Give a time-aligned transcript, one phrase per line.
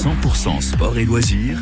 [0.00, 1.58] 100% sport et loisirs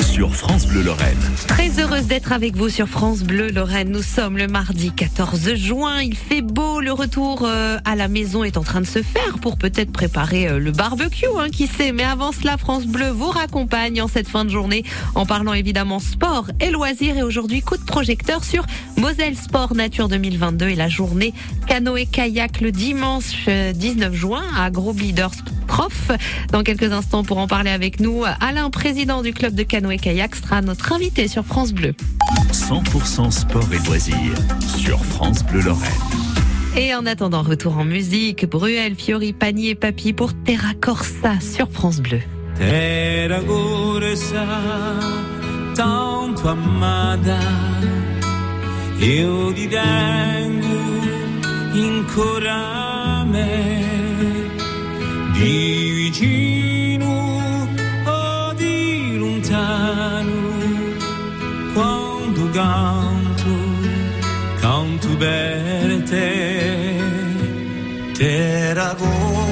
[0.00, 1.18] sur France Bleu Lorraine.
[1.46, 3.90] Très heureuse d'être avec vous sur France Bleu Lorraine.
[3.90, 6.00] Nous sommes le mardi 14 juin.
[6.00, 6.80] Il fait beau.
[6.80, 10.48] Le retour euh, à la maison est en train de se faire pour peut-être préparer
[10.48, 11.92] euh, le barbecue, hein, qui sait.
[11.92, 14.82] Mais avant cela, France Bleu vous raccompagne en cette fin de journée
[15.14, 17.18] en parlant évidemment sport et loisirs.
[17.18, 18.64] Et aujourd'hui, coup de projecteur sur
[18.96, 21.34] Moselle Sport Nature 2022 et la journée
[21.66, 24.94] canoë-kayak le dimanche 19 euh, juin à Gros
[25.66, 26.10] prof.
[26.52, 30.34] Dans quelques instants, pour en parler avec nous, Alain, président du club de canoë kayak,
[30.34, 31.94] sera notre invité sur France Bleu.
[32.52, 34.38] 100% sport et loisirs
[34.76, 35.92] sur France Bleu Lorraine.
[36.76, 41.70] Et en attendant, retour en musique, Bruel, Fiori, Panier et Papy pour Terra Corsa sur
[41.70, 42.20] France Bleu.
[42.58, 44.46] Terra Corsa,
[45.74, 47.38] tanto amata,
[49.00, 50.76] io ti tengo
[51.78, 54.05] ancora me.
[55.38, 57.68] Di vicino
[58.04, 60.50] o di lontano,
[61.74, 63.52] quando canto,
[64.60, 67.00] canto per te,
[68.14, 69.45] terra corsa,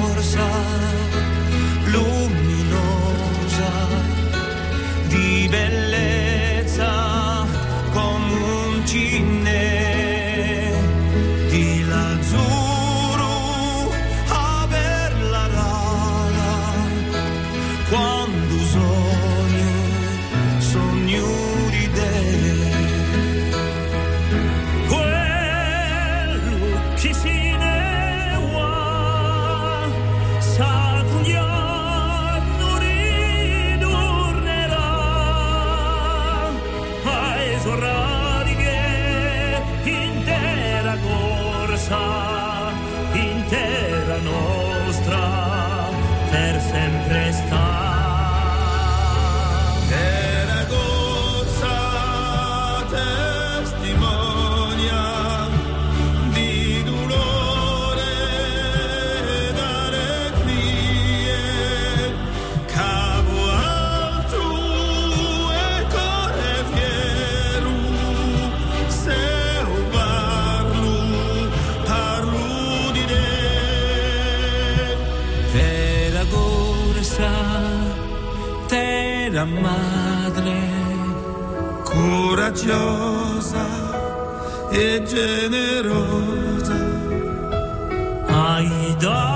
[88.99, 89.34] die.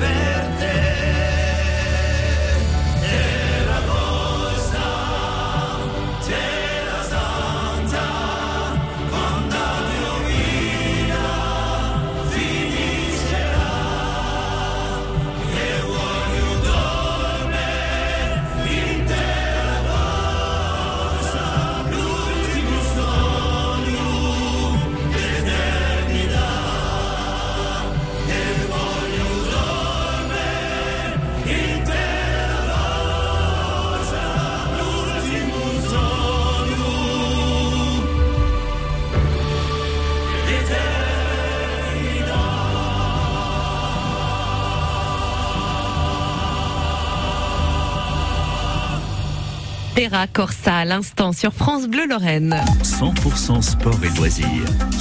[0.00, 0.35] there.
[49.96, 52.54] Terra Corsa à l'instant sur France Bleu Lorraine.
[52.82, 54.46] 100% sport et loisirs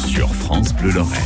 [0.08, 1.20] sur France Bleu Lorraine.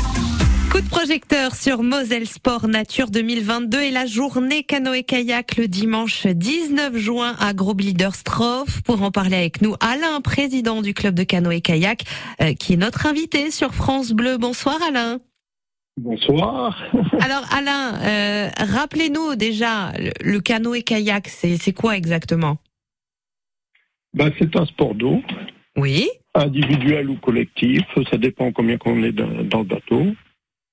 [0.72, 6.98] Coup de projecteur sur Moselle Sport Nature 2022 et la journée canoë-kayak le dimanche 19
[6.98, 8.82] juin à Grobliederstroff.
[8.82, 12.06] Pour en parler avec nous, Alain, président du club de canoë-kayak,
[12.42, 14.40] euh, qui est notre invité sur France Bleu.
[14.40, 15.20] Bonsoir Alain.
[15.96, 16.76] Bonsoir.
[17.22, 22.58] Alors Alain, euh, rappelez-nous déjà, le, le canoë-kayak, c'est quoi exactement?
[24.14, 25.22] Bah, C'est un sport d'eau.
[25.76, 26.10] Oui.
[26.36, 30.08] Individuel ou collectif, ça dépend combien qu'on est dans, le bateau.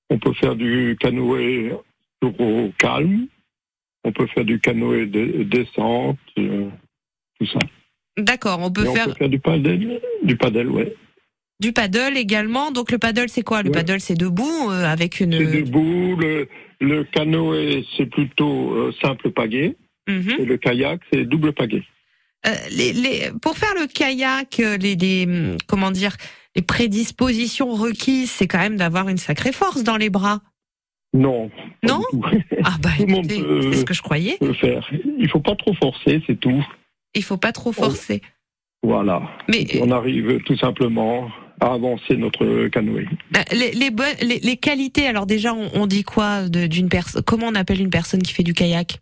[0.09, 1.73] On peut faire du canoë
[2.21, 3.27] au calme,
[4.03, 6.69] on peut faire du canoë de, descente, euh,
[7.39, 7.59] tout ça.
[8.17, 9.07] D'accord, on peut faire.
[9.07, 10.95] On peut faire du paddle, du paddle, ouais.
[11.59, 12.71] Du paddle également.
[12.71, 13.63] Donc le paddle, c'est quoi?
[13.63, 15.33] Le paddle, c'est debout euh, avec une.
[15.33, 16.15] C'est debout.
[16.15, 16.47] Le,
[16.79, 19.75] Le canoë, c'est plutôt euh, simple pagaie.
[20.07, 20.35] Mhm.
[20.39, 21.83] Et le kayak, c'est double pagaie.
[22.45, 26.15] Euh, les, les, pour faire le kayak, euh, les, les hum, comment dire,
[26.55, 30.41] les prédispositions requises, c'est quand même d'avoir une sacrée force dans les bras.
[31.13, 31.49] Non.
[31.83, 32.01] Non.
[32.63, 34.37] Ah bah Tout le monde écoutez, peut- c'est ce que je croyais.
[34.39, 34.87] peut faire.
[35.17, 36.63] Il faut pas trop forcer, c'est tout.
[37.15, 38.21] Il faut pas trop forcer.
[38.83, 39.21] Voilà.
[39.49, 41.29] Mais on arrive tout simplement
[41.59, 43.07] à avancer notre canoë.
[43.35, 47.23] euh, les, les, bonnes- les, les qualités, alors déjà, on, on dit quoi d'une personne
[47.23, 48.99] Comment on appelle une personne qui fait du kayak?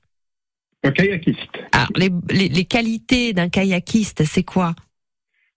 [0.84, 1.55] Un kayakiste.
[1.76, 4.74] Alors, les, les, les qualités d'un kayakiste, c'est quoi?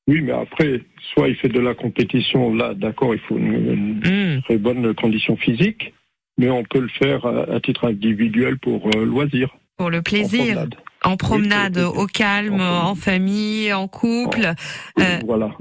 [0.06, 0.82] Oui, mais après,
[1.12, 4.94] soit il fait de la compétition, là, d'accord, il faut une, une Hmm, très bonne
[4.94, 5.92] condition physique,
[6.38, 9.54] mais on peut le faire à, à titre individuel pour euh, loisir.
[9.76, 10.74] Pour le en plaisir, promenade.
[11.04, 12.02] en promenade, Oui, le plaisir.
[12.02, 12.84] au calme, En promenade.
[12.86, 14.52] en famille, en couple.
[14.98, 15.54] Euh, Voilà.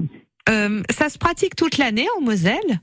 [0.48, 2.80] Euh, ça se pratique toute l'année en Moselle?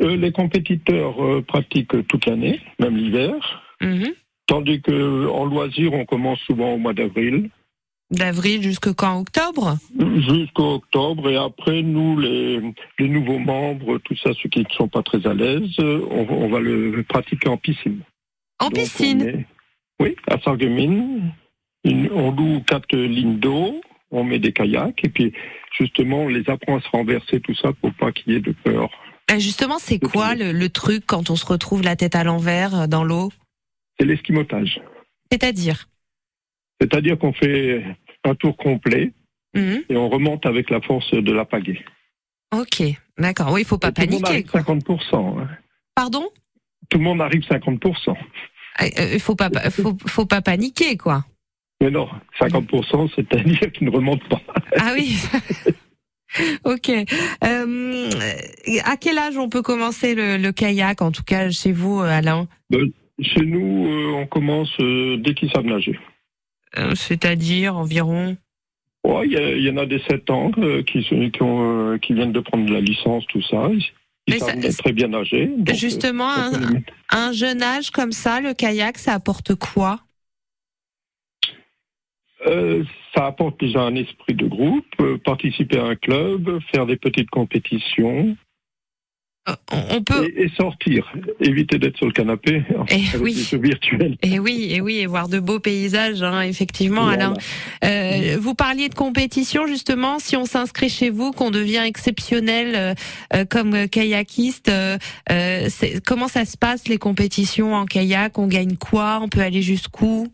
[0.00, 1.16] Les compétiteurs
[1.46, 4.12] pratiquent toute l'année, même l'hiver, Mhm.
[4.50, 7.48] Tandis que en loisir, on commence souvent au mois d'avril
[8.10, 9.78] D'avril jusqu'au quand Octobre?
[10.28, 12.60] Jusqu'au octobre, et après, nous, les,
[12.98, 16.48] les nouveaux membres, tout ça, ceux qui ne sont pas très à l'aise, on, on
[16.48, 18.00] va le pratiquer en piscine.
[18.58, 19.46] En Donc, piscine est-
[20.00, 21.32] Oui, à Sarreguemines.
[21.84, 23.80] Une- On loue quatre lignes d'eau,
[24.10, 25.32] on met des kayaks, et puis
[25.78, 28.52] justement, on les apprend à se renverser, tout ça, pour pas qu'il y ait de
[28.64, 28.90] peur.
[29.30, 32.74] Euh, Justement, c'est quoi le, le truc quand on se retrouve la tête à l'envers
[32.74, 33.30] euh, dans l'eau?
[34.00, 34.80] C'est l'esquimotage.
[35.30, 35.86] C'est-à-dire
[36.80, 37.84] C'est-à-dire qu'on fait
[38.24, 39.12] un tour complet
[39.54, 39.82] Mhm.
[39.90, 41.84] et on remonte avec la force de la pagaie.
[42.56, 42.82] Ok,
[43.18, 43.52] d'accord.
[43.52, 44.32] Oui, il faut pas Et tout le monde paniquer.
[44.32, 44.60] arrive Quoi.
[44.62, 45.38] 50%.
[45.40, 45.48] hein.
[45.94, 46.26] Pardon?
[46.88, 48.16] Tout le monde arrive 50%.
[48.80, 51.24] Euh, euh, Il faut pas, faut, faut pas paniquer, quoi.
[51.82, 52.08] Mais non,
[52.40, 54.40] 50%, c'est-à-dire qu'ils ne remontent pas.
[54.78, 55.16] Ah oui.
[56.64, 56.90] ok.
[57.44, 58.10] Euh,
[58.84, 62.04] à quel âge on peut commencer le, le kayak, en tout cas chez vous, euh,
[62.08, 62.48] Alain?
[63.22, 65.98] Chez nous, euh, on commence euh, dès qu'ils savent nager.
[66.78, 68.36] Euh, C'est-à-dire environ?
[69.04, 70.50] Ouais, Il y, en a des 7 ans
[70.86, 73.68] qui, sont- qui, ont, qui viennent de prendre la licence, tout ça.
[73.72, 73.82] Ils,
[74.26, 75.46] ils Mais savent ça- très bien nager.
[75.56, 76.50] donc, Justement, un,
[77.10, 80.00] un jeune âge comme ça, le kayak, ça apporte quoi?
[83.14, 84.84] Ça apporte déjà un esprit de groupe,
[85.24, 88.36] participer à un club, faire des petites compétitions
[89.72, 90.24] on, on peut.
[90.36, 91.12] et, et sortir.
[91.40, 93.34] Éviter d'être sur le canapé Eh avec oui.
[93.34, 94.16] des jeux virtuels.
[94.22, 97.26] Et oui, et oui, et voir de beaux paysages, hein, effectivement, Voilà.
[97.26, 97.34] Alain.
[97.84, 102.94] Euh, vous parliez de compétition, justement, si on s'inscrit chez vous, qu'on devient exceptionnel euh,
[103.34, 104.98] euh, comme kayakiste, euh,
[106.06, 108.38] comment ça se passe les compétitions en kayak?
[108.38, 109.20] On gagne quoi?
[109.22, 110.28] On peut aller jusqu'où?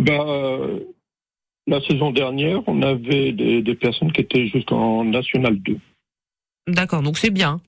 [0.00, 0.80] Ben,
[1.66, 5.76] la saison dernière, on avait des, des personnes qui étaient jusqu'en National 2.
[6.68, 7.60] D'accord, donc c'est bien,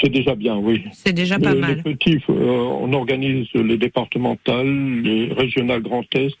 [0.00, 0.84] C'est déjà bien, oui.
[0.92, 1.76] c'est déjà pas Euh, mal.
[1.76, 6.34] Les petits, euh, on organise les départementales, les régionales Grand Est.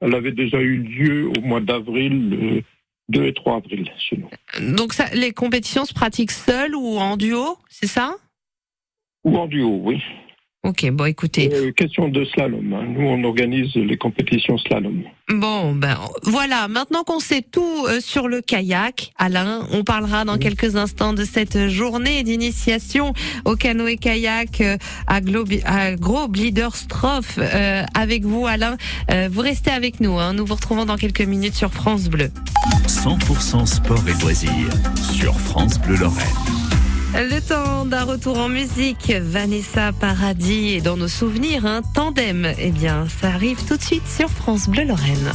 [0.00, 2.62] Elle avait déjà eu lieu au mois d'avril, le
[3.10, 4.74] 2 et 3 avril chez nous.
[4.76, 8.14] Donc ça, les compétitions se pratiquent seules ou en duo, c'est ça?
[9.24, 10.00] Ou en duo, oui.
[10.62, 11.48] Ok, bon, écoutez.
[11.54, 12.70] Euh, question de slalom.
[12.74, 12.84] hein.
[12.94, 15.04] Nous, on organise les compétitions slalom.
[15.30, 16.68] Bon, ben voilà.
[16.68, 20.38] Maintenant qu'on sait tout euh, sur le kayak, Alain, on parlera dans Oui.
[20.40, 23.14] quelques instants de cette journée d'initiation
[23.46, 24.76] au canoë-kayak euh,
[25.06, 25.20] à,
[25.64, 28.76] à Gros Liederstroff euh, avec vous, Alain.
[29.10, 30.18] Euh, vous restez avec nous.
[30.18, 30.34] Hein.
[30.34, 32.28] Nous vous retrouvons dans quelques minutes sur France Bleu.
[32.86, 34.50] 100% sport et loisirs
[35.14, 36.26] sur France Bleu Lorraine.
[37.14, 42.52] Le temps d'un retour en musique, Vanessa Paradis et dans nos souvenirs, un tandem.
[42.58, 45.32] Eh bien, ça arrive tout de suite sur France Bleu Lorraine.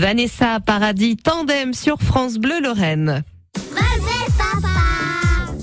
[0.00, 3.22] Vanessa Paradis, tandem sur France Bleu Lorraine.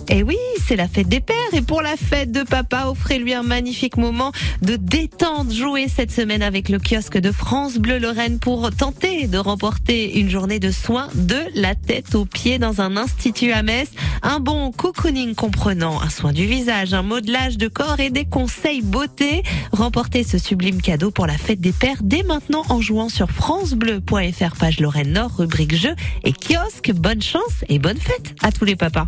[0.09, 3.43] Et oui, c'est la fête des pères et pour la fête de papa, offrez-lui un
[3.43, 5.53] magnifique moment de détente.
[5.53, 10.29] Jouez cette semaine avec le kiosque de France Bleu Lorraine pour tenter de remporter une
[10.29, 13.89] journée de soins de la tête aux pieds dans un institut à Metz.
[14.23, 18.81] Un bon cocooning comprenant un soin du visage, un modelage de corps et des conseils
[18.81, 19.43] beauté.
[19.71, 24.55] Remportez ce sublime cadeau pour la fête des pères dès maintenant en jouant sur francebleu.fr
[24.59, 25.95] page Lorraine Nord, rubrique jeux
[26.25, 26.91] et kiosque.
[26.93, 29.07] Bonne chance et bonne fête à tous les papas.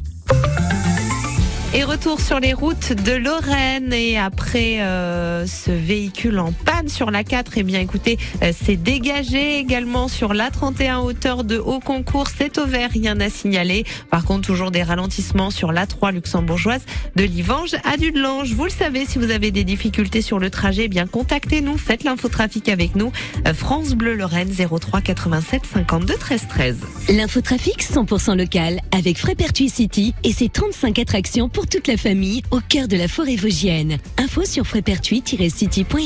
[1.71, 7.11] Et retour sur les routes de Lorraine et après euh, ce véhicule en panne sur
[7.11, 11.79] la 4, eh bien écoutez, euh, c'est dégagé également sur la 31 hauteur de haut
[11.79, 13.83] concours, c'est au vert, rien à signaler.
[14.09, 16.81] Par contre, toujours des ralentissements sur la 3 luxembourgeoise
[17.15, 18.53] de Livange à Dudelange.
[18.53, 22.03] Vous le savez, si vous avez des difficultés sur le trajet, eh bien contactez-nous, faites
[22.03, 23.11] l'infotrafic avec nous.
[23.45, 26.77] Euh, France Bleu Lorraine 03 87 52 13 13.
[27.09, 32.87] L'infotrafic 100% local avec Frépertuis City et ses 35 attractions toute la famille au cœur
[32.87, 33.97] de la forêt vosgienne.
[34.17, 35.99] Info sur frépertuis-city.fr.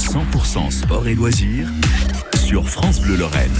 [0.00, 1.68] 100% sport et loisirs
[2.50, 3.54] sur France Bleu Lorraine.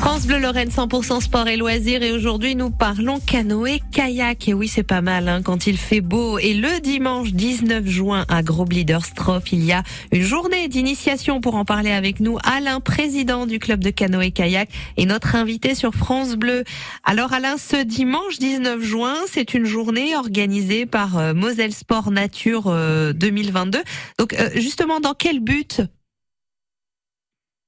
[0.00, 4.66] France Bleu Lorraine 100% sport et loisirs et aujourd'hui nous parlons canoë kayak et oui
[4.66, 9.52] c'est pas mal hein, quand il fait beau et le dimanche 19 juin à Grobleederstroff
[9.52, 13.78] il y a une journée d'initiation pour en parler avec nous Alain président du club
[13.78, 16.64] de canoë kayak et notre invité sur France Bleu.
[17.04, 22.64] Alors Alain ce dimanche 19 juin c'est une journée organisée par euh, Moselle Sport Nature
[22.66, 23.78] euh, 2022.
[24.18, 25.82] Donc euh, justement dans quel but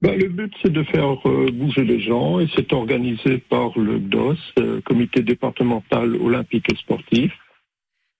[0.06, 3.98] Ben, le but, c'est de faire euh, bouger les gens et c'est organisé par le
[3.98, 7.32] DOS, euh, Comité départemental olympique et sportif.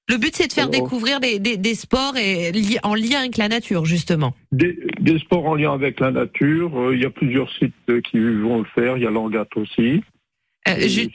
[0.08, 3.18] Le but c'est de faire Alors- découvrir des, des, des sports et, li- en lien
[3.20, 4.34] avec la nature justement.
[4.52, 7.74] Des, des sports en lien avec la nature, euh, il y a plusieurs sites
[8.10, 10.02] qui vont le faire, il y a l'Angat aussi.
[10.78, 11.10] Ju-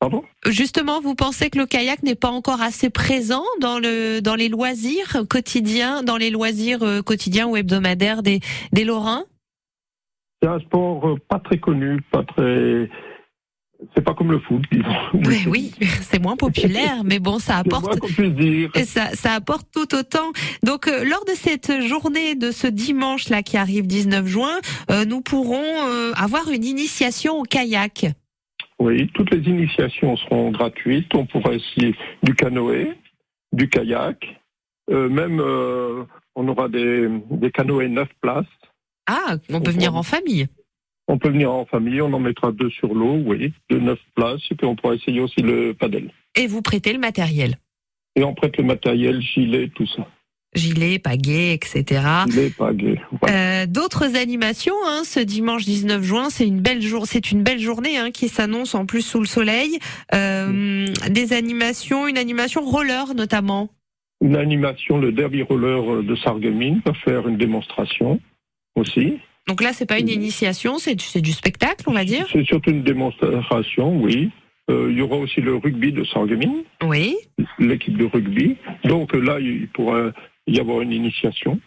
[0.00, 0.22] Pardon?
[0.46, 4.48] Justement, vous pensez que le kayak n'est pas encore assez présent dans le dans les
[4.48, 8.40] loisirs quotidiens, dans les loisirs quotidiens ou hebdomadaires des
[8.72, 9.24] des Lorrains?
[10.44, 12.90] C'est un sport euh, pas très connu, pas très...
[13.96, 14.84] C'est pas comme le foot, disons.
[15.26, 15.70] Oui, oui,
[16.02, 17.98] c'est moins populaire, mais bon, ça apporte.
[18.20, 18.70] dire.
[18.84, 20.32] Ça, ça apporte tout autant.
[20.62, 24.58] Donc, euh, lors de cette journée de ce dimanche là qui arrive 19 juin,
[24.90, 28.12] euh, nous pourrons euh, avoir une initiation au kayak.
[28.78, 31.14] Oui, toutes les initiations seront gratuites.
[31.14, 32.92] On pourra essayer du canoë,
[33.54, 34.26] du kayak,
[34.90, 35.40] même
[36.34, 38.44] on aura des, des canoës 9 places.
[39.06, 40.46] Ah, on peut venir en famille.
[41.08, 44.40] On peut venir en famille, on en mettra deux sur l'eau, oui, de 9 places,
[44.50, 46.10] et puis on pourra essayer aussi le padel.
[46.34, 47.56] Et vous prêtez le matériel,
[48.16, 50.06] Et on prête le matériel, gilet, tout ça.
[50.54, 52.00] gilet, pagaie, etc.
[52.30, 52.98] Gilet, pagaie.
[53.28, 57.60] Euh, D'autres animations, hein, ce dimanche 19 juin, c'est une belle jour, c'est une belle
[57.60, 59.78] journée hein, qui s'annonce en plus sous le soleil.
[60.14, 63.68] Euh, Des animations, une animation roller notamment.
[64.22, 68.20] Une animation, le derby roller de Sarreguemines va faire une démonstration
[68.74, 69.18] aussi.
[69.46, 72.26] Donc là, c'est pas une initiation, c'est du, du spectacle, on va dire.
[72.32, 74.30] C'est surtout une démonstration, oui.
[74.70, 76.62] Euh, il y aura aussi le rugby de Sarreguemines.
[76.82, 77.14] Oui.
[77.58, 78.56] l'équipe de rugby.
[78.84, 80.12] Donc là, il pourra
[80.46, 81.60] y avoir une initiation.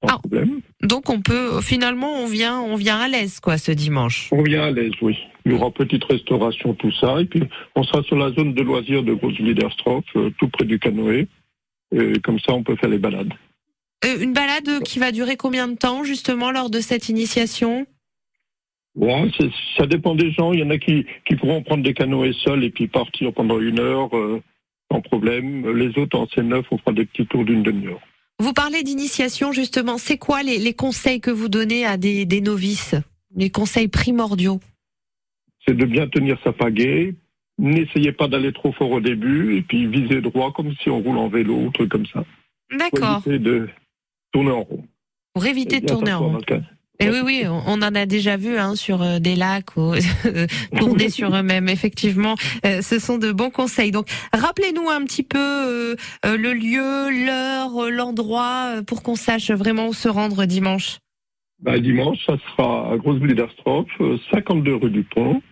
[0.00, 0.18] Pas de Ah.
[0.18, 0.60] problème.
[0.82, 4.28] Donc on peut, finalement, on vient, on vient à l'aise quoi ce dimanche.
[4.30, 5.18] On vient à l'aise, oui.
[5.44, 7.20] Il y aura petite restauration, tout ça.
[7.20, 7.42] Et puis,
[7.74, 11.26] on sera sur la zone de loisirs de Grosse-Liederstroff, euh, tout près du canoë.
[11.92, 13.32] Et comme ça, on peut faire les balades.
[14.04, 17.86] Euh, une balade qui va durer combien de temps justement lors de cette initiation?
[18.94, 19.30] Bon,
[19.76, 20.52] ça dépend des gens.
[20.52, 23.60] Il y en a qui, qui pourront prendre des canoës seuls et puis partir pendant
[23.60, 24.42] une heure euh,
[24.90, 25.70] sans problème.
[25.76, 28.00] Les autres, en C9, on fera des petits tours d'une demi-heure.
[28.40, 29.98] Vous parlez d'initiation justement.
[29.98, 32.94] C'est quoi les, les conseils que vous donnez à des, des novices?
[33.36, 34.60] Les conseils primordiaux?
[35.66, 37.14] C'est de bien tenir sa pagaie.
[37.58, 41.18] N'essayez pas d'aller trop fort au début et puis visez droit comme si on roule
[41.18, 42.24] en vélo ou truc comme ça.
[42.76, 43.22] D'accord.
[43.26, 43.68] de
[44.32, 44.84] tourner en rond.
[45.34, 46.38] Pour éviter de tourner en rond.
[47.02, 49.94] Et oui, oui, on en a déjà vu hein, sur euh, des lacs ou
[50.78, 51.70] tourner sur eux-mêmes.
[51.70, 52.34] Effectivement,
[52.66, 53.90] euh, ce sont de bons conseils.
[53.90, 59.94] Donc, rappelez-nous un petit peu euh, le lieu, l'heure, l'endroit, pour qu'on sache vraiment où
[59.94, 60.98] se rendre dimanche.
[61.60, 65.42] Bah, dimanche, ça sera à Grosse-Bliederstroff, euh, 52 rue du Pont.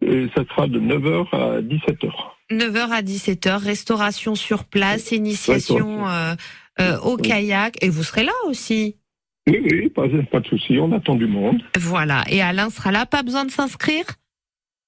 [0.00, 2.10] Et ça sera de 9h à 17h.
[2.50, 6.34] 9h à 17h, restauration sur place, initiation euh,
[6.80, 7.22] euh, au Oui.
[7.22, 7.82] kayak.
[7.82, 8.96] Et vous serez là aussi.
[9.48, 11.62] Oui, oui, pas, pas de souci, on attend du monde.
[11.78, 12.24] Voilà.
[12.30, 13.06] Et Alain sera là.
[13.06, 14.04] Pas besoin de s'inscrire?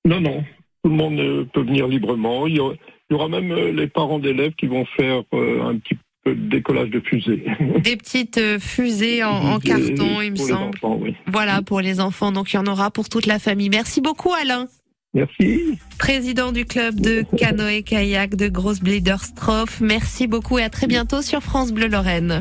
[0.04, 0.44] Non, non,
[0.82, 2.46] tout le monde euh, peut venir librement.
[2.46, 5.76] Il y aura, il y aura même euh, les parents d'élèves qui vont faire un
[5.78, 7.44] petit de décollage de fusée.
[7.82, 10.76] Des petites fusées en, carton, il me semble.
[10.76, 11.14] enfants, oui.
[11.26, 12.32] Voilà, pour les enfants.
[12.32, 13.68] Donc, il y en aura pour toute la famille.
[13.68, 14.66] Merci beaucoup, Alain.
[15.14, 15.78] Merci.
[15.98, 19.80] Président du club de canoë-kayak de Grosse Bliederstroff.
[19.80, 22.40] Merci beaucoup et à très bientôt sur France Bleu Lorraine.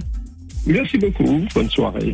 [0.66, 1.46] Merci beaucoup.
[1.54, 2.12] Bonne soirée.